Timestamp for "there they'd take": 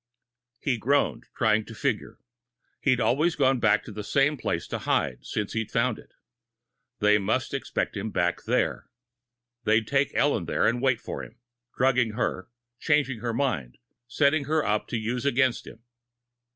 8.45-10.15